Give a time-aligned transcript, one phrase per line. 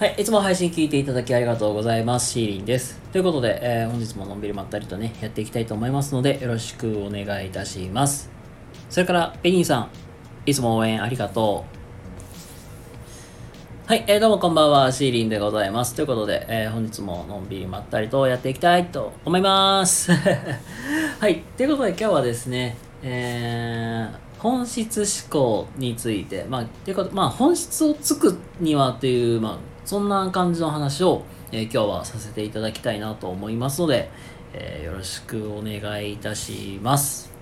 [0.00, 2.30] はい、いつも配信聞いていただきありがとうございます。
[2.30, 2.98] シーリンです。
[3.12, 8.30] ということで、えー本日ものんびりまったりとね、やっていきたいと思いますので、よろしくお願いいたします。
[8.88, 9.90] それから、ベニーさん、
[10.46, 11.66] いつも応援ありがと
[13.86, 13.90] う。
[13.90, 15.94] はい、えーどうもこんばんは、シーリンでございます。
[15.94, 20.12] ということで、えー本日ものんびりまったりとやっていきたいと思います。
[21.20, 29.58] はい、ということで今日はですね、えー本質思考について、まあ、ていうこと、まあ、本質をつくにはという、まあ、
[29.90, 34.08] そんな感じの話を、えー今日はさせていただきたいなと思いますので、
[34.52, 37.32] えーよろしくお願いいたします。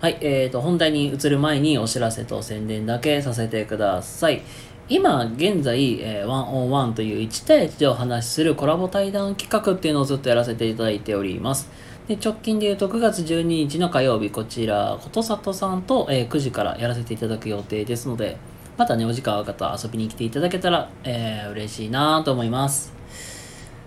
[0.00, 4.42] はい、えーと、本題に移る前にお知らせと宣伝だけさせてください。
[4.88, 11.70] 今現在、えー、ワンオンワンという1対1でお話しするコラボ対談企画っていうのをずっとやらせていただいております。
[12.08, 18.38] で直近で言うと9月12日の火曜日、こちら、ことさとさんと、えー9時からやらせていただく予定ですので、
[18.76, 22.92] またね、お時間ある方遊びに来ていただけたら、えー嬉しいなと思います。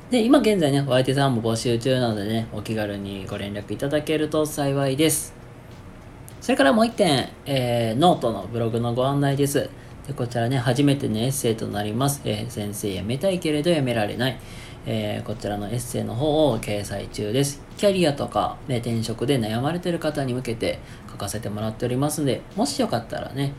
[0.09, 5.33] で、今現在ね、お相手さんも募集中なのでね、お気軽にご連絡いただけると幸いです。
[6.39, 9.69] それからもう一点、えーノートのブログのご案内です。
[10.07, 12.21] でこちらね、初めてのエッセイとなります。
[12.23, 14.39] えー先生辞めたいけれど辞められない。
[14.85, 17.61] えーこちらのエッセイの方を掲載中です。
[17.75, 20.79] キャリアとか、ね、転職で悩まれてる方に向けて
[21.11, 23.51] 書かせてもらっておりますので、もしよかったらね、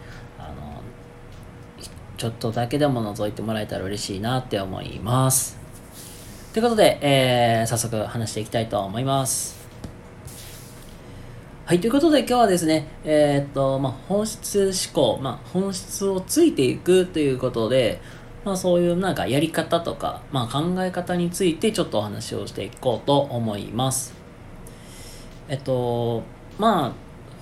[2.19, 5.57] ちょっとだけでも覗いてもらえたら嬉しいなって思います。
[6.53, 9.57] ということで、えー早速話していきたいと思います。
[11.65, 18.01] はい、ということで今日はですね、えーっと、まあ、本質思考、まあ、本質をついていくということで、
[18.45, 24.15] まあ、そういうなんかやり方とか、まあ、考え方についてちょっとお話をしていこうと思います。
[25.49, 26.23] えっと、
[26.59, 26.93] まあ、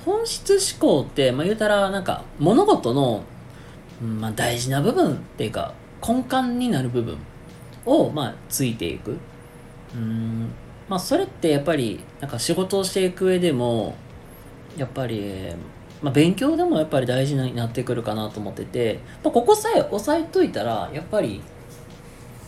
[0.04, 3.22] 本質思考って、まあ、言うたらなんか物事の、
[4.00, 5.72] まあ、大事な部分っていうか
[6.06, 7.16] 根幹になる部分
[7.84, 9.16] を、まあ、ついていく。
[9.94, 10.50] うん
[10.88, 13.96] まあ、それってやっぱりなんか仕事をしていく上でも
[14.76, 15.52] やっぱり、
[16.02, 21.40] まあ、勉強でもやっぱり大事になってくるかなと思ってて、まあ、ここさえ押さえといたらやっぱり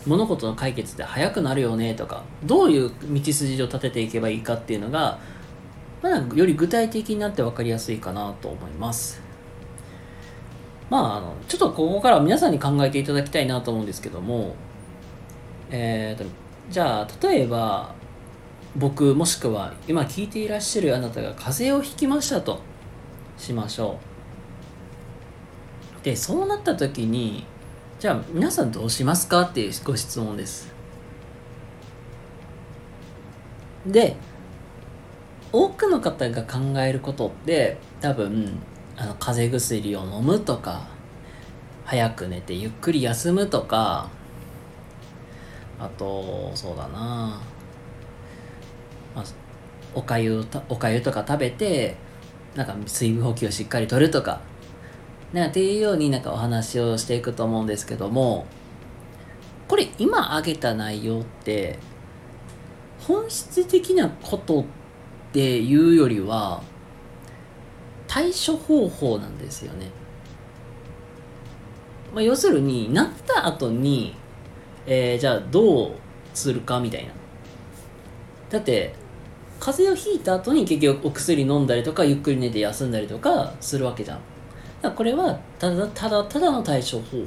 [0.06, 5.18] 物事の解決って早くなるよねとかどういう道筋を立てていけばいいかっていうのが、
[6.02, 9.27] まあ、より具体的になって分かりやすいかなと思います。
[10.90, 14.54] まあ、あのちょっとここから皆さんに考えていただきたいなと思うんですけども、
[15.70, 16.28] えーと
[16.70, 17.94] じゃあ例えば
[18.76, 22.60] 僕もしくは今聞いていらっしゃるあなたが風邪をひきましたと
[23.38, 23.98] しましょ
[26.02, 26.04] う。
[26.04, 27.44] でそうなった時に
[27.98, 30.72] じゃあ皆さんどうしますかっていうご質問です。
[33.86, 34.16] で
[35.50, 38.58] 多くの方が考えることって多分
[38.98, 40.88] あの風邪薬を飲むとか
[41.84, 44.10] 早く寝てゆっくり休むとか
[45.78, 47.40] あとそうだな。
[49.14, 49.24] まあ、
[49.94, 51.96] おかゆおかゆとか食べて
[52.56, 54.40] なんか水分補給をしっかりとるとか
[55.32, 58.46] なんっていうようになんかお話をしていくと思うんですけども
[59.68, 61.78] これ今挙げた内容って
[63.00, 64.64] 本質的なことっ
[65.32, 66.62] ていうよりは
[68.08, 69.90] 対処方法なんですよね。
[72.12, 74.14] まあ、要するになった後に、
[74.86, 75.92] えーじゃあどう
[76.34, 77.12] するかみたいな。
[78.50, 78.94] だって
[79.60, 84.20] 風邪をひいた後に結局お薬飲んだりとかゆっくり寝て休んだりとかするわけじゃん
[84.80, 87.26] だこれはただただただの対処方法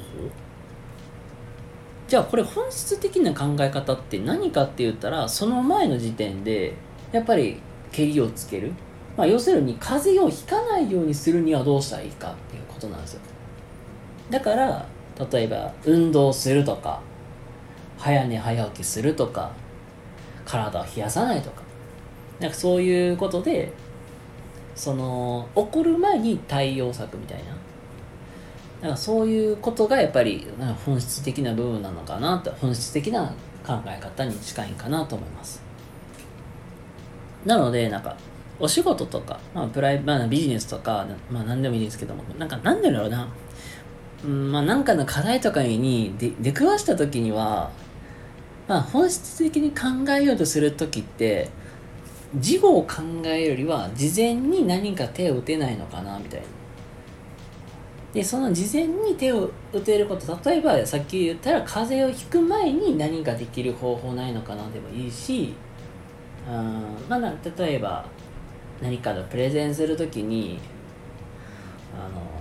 [2.07, 6.73] じゃあこれ本質的な考え方って何かって言ったらその前の時点で
[7.11, 8.71] やっぱりけりをつける、
[9.17, 13.21] まあ、要するに風邪をひかないようにするにはどうしたらいいかっていうことなんですよ。
[14.29, 14.85] だから
[15.31, 17.01] 例えば運動するとか
[17.97, 19.51] 早寝早起きするとか
[20.45, 21.61] 体を冷やさないとか。
[22.39, 23.71] なんかそういうことで
[24.75, 27.43] その起こる前に対応策みたいな。
[28.81, 30.47] なんかそういうことがやっぱり
[30.83, 33.31] 本質的な部分なのかなと本質的な
[33.63, 35.61] 考え方に近いかなと思います。
[37.45, 38.17] なのでなんか
[38.61, 43.27] お仕事とか、まあ、プライまあ、ビジネスとか、まあ、何でもいいですけどもなんか何だろうな
[44.23, 47.71] うんまあ、なんかの課題とかに出出くわした時には
[48.67, 51.49] まあ、本質的に考えようとする時って
[52.39, 56.47] 事後を考えるよりは事前に何か手を打てないのかなみたいな。
[58.13, 65.53] でその事前に手を打てること例えばさっき言ったら風邪をひく前に何かできる方法ないのかなでもいいし
[66.47, 68.05] うんまあ例えば
[68.81, 70.59] 何かのプレゼンするときに
[71.95, 72.31] あの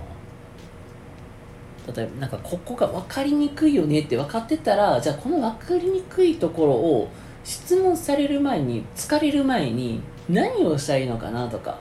[1.93, 7.09] 例えばなんかここが分かりにくいよねって分かってたらじゃあこの分かりにくいところを
[7.43, 11.79] 質問される前に疲れる前に何をしたらいいのかなとか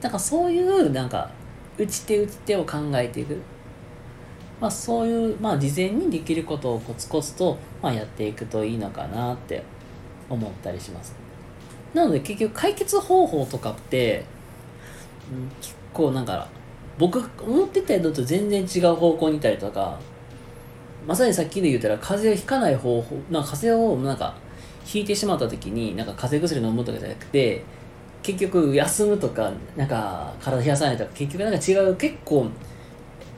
[0.00, 1.30] なんかそういうなんか
[1.78, 3.38] 打ち手打ち手を考えていく、
[4.60, 9.62] まあ、そういう、まあ、事前にできることをコツコツと、まあ、やっていくといいのかなって
[10.28, 11.23] 思ったりします
[11.94, 14.24] なので結局解決方法とかって、
[15.32, 16.48] うん、結構なんか
[16.98, 19.98] 僕思ってたのと全然違う方向にいたりとか
[21.06, 24.34] まさにさっきで言ったら風邪をひかない方法なんか風邪をなんか
[24.84, 27.62] ひいてしまった時になんか風邪薬飲むとかじゃなくて
[28.22, 32.48] 結局休むとかなんか体冷やさないとか結局なんか違う結構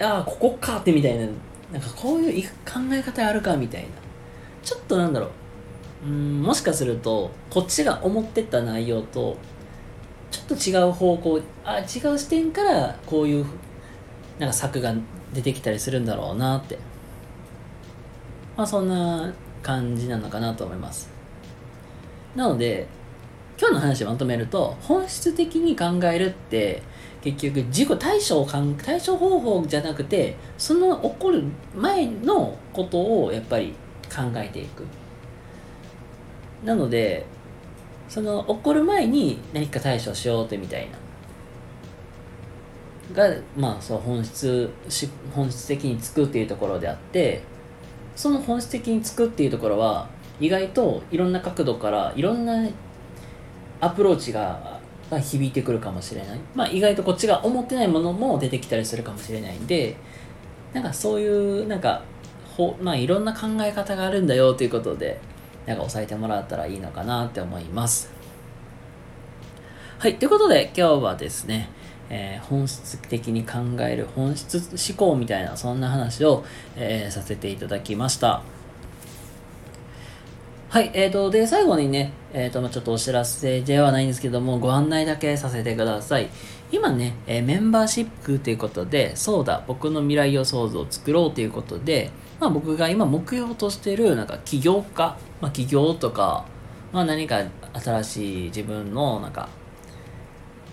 [0.00, 1.26] ああここかってみたいな
[1.72, 3.88] なんかこういう考え方あるかみたいな。
[4.62, 5.30] ちょっとなんだろう。
[6.06, 9.36] うんもしかするとこっちが思ってた内容と
[10.30, 13.46] ちょっと違う方向あ違う視点からこういう
[14.38, 14.94] なんか策が
[15.34, 16.78] 出てきたりするんだろうなって。
[18.56, 19.32] まあそんな
[19.62, 21.10] 感じなのかなと思います。
[22.34, 22.86] なので
[23.58, 26.82] 今日の話をまとめると本質的に考えるって
[27.22, 31.44] 結局自己対処を対処方法じゃなくてその起こる
[31.74, 33.72] 前のことをやっぱり
[34.14, 34.84] 考えていく。
[36.64, 37.26] なので
[38.08, 40.98] その起こる前に何か対処しようってみたいな。
[43.14, 47.40] がまあそう本質し本質的につくっていうところであって
[48.16, 50.08] その本質的につくっていうところは
[50.40, 52.68] 意外といろんな角度からいろんな
[53.80, 54.76] アプローチが
[55.10, 59.96] が響いてくるかもしれない、まあ、意外とこっちが思ってないものも出てきたりするかもしれないんで
[60.72, 62.02] なんかそういうなんか
[62.56, 65.20] ほ、まあ、いろんな考え方があるんだよということで
[65.66, 68.10] なんか押さえてもらったらいいのかなって思います
[69.98, 71.70] はいということで今日はですね
[72.08, 74.58] えー、本質的に考える本質
[74.92, 76.44] 思考みたいなそんな話を、
[76.76, 78.42] えー、させていただきました。
[80.68, 86.28] はい、えーと、で、最後にね、えっ、ー、と、ちょっとお知らせではないんですけども、ご案内だけさせてください。
[86.72, 92.10] 今ね、えー、メンバーシップということで、そうだ、僕の未来予想図を作ろうということで、
[92.40, 96.44] まあ僕が今目標としてる、なんか起業家、まあ起業とか、
[96.92, 97.42] まあ何か
[97.74, 99.48] 新しい自分の、なんか、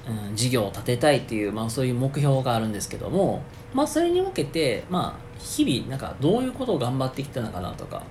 [0.07, 3.41] うん、事業を立てたいっていう、まあそういう目標があるんですけども、
[3.73, 8.03] まあそれに向けて、まあ日々、なんかどういうことを頑張ってきたのかなとか、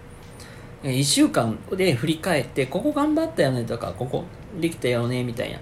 [0.82, 4.25] 1週間で振り返って、ここ頑張ったよねとか、ここ
[4.60, 5.58] できたよねみたいな。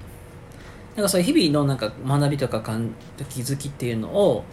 [0.96, 2.60] なんかそういう日々のなんか学びとか
[3.28, 4.44] 気づきっていうのを、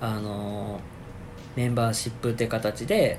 [0.00, 0.80] あの
[1.58, 3.18] メンバーシップって形で、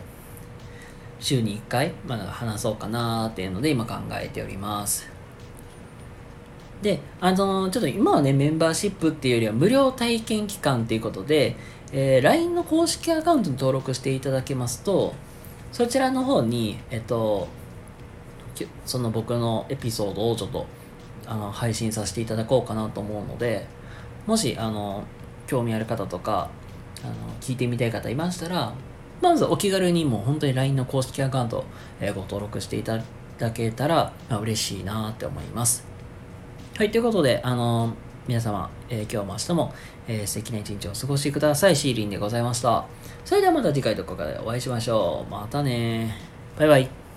[1.19, 5.09] 週に1回、まあ、話そうかなっていうので今考えております。
[6.81, 11.57] で、あのちょっと今はね、メンバーシップっていうよりは無料体験期間っていうことで、
[11.91, 15.13] えー、LINE の公式アカウントに登録していただけますと、
[15.73, 17.49] そちらの方に、えっと、
[18.85, 20.65] その僕のエピソードをちょっと
[21.27, 23.67] あの配信させていただこうかなと思うので、
[24.27, 25.03] もし、あの、
[25.45, 26.49] 興味ある方とか、
[27.03, 28.73] あの、聞いてみたい方いましたら、
[29.21, 31.65] まずお気軽にもう本当に LINE の公式アカウント、
[31.99, 32.99] え、ご登録していた
[33.37, 35.85] だけたら、嬉しいなって思います。
[36.77, 37.93] はい、ということで、あの
[38.27, 39.73] 皆様、えー、今日も明日も、
[40.07, 41.75] えー、素敵な一日をお過ごしください。
[41.75, 42.85] シーリンでございました。
[43.25, 45.31] それではまた次回どこかでお会いしましょう。
[45.31, 46.15] またね
[46.57, 47.08] バイバイ。